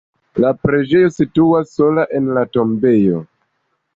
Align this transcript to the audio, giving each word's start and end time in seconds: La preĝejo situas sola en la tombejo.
La 0.43 0.49
preĝejo 0.61 1.09
situas 1.17 1.75
sola 1.79 2.07
en 2.21 2.31
la 2.39 2.45
tombejo. 2.57 3.21